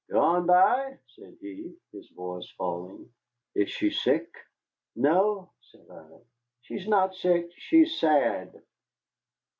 "Gone 0.09 0.47
by!" 0.47 0.97
said 1.09 1.37
he, 1.41 1.77
his 1.91 2.09
voice 2.09 2.49
falling, 2.57 3.13
"is 3.53 3.69
she 3.69 3.91
sick?" 3.91 4.33
"No," 4.95 5.51
said 5.61 5.85
I, 5.91 6.21
"she's 6.61 6.87
not 6.87 7.13
sick, 7.13 7.51
she's 7.55 7.99
sad." 7.99 8.59